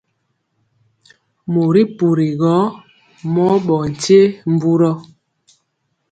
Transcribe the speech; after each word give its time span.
Mori 1.51 1.81
puri 1.97 2.27
gɔ 2.39 2.55
mɔɔ 3.33 3.53
ɓɔ 3.65 3.77
nkye 3.91 4.19
mburɔ. 4.53 4.91